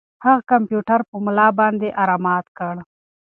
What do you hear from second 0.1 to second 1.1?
هغه کمپیوټر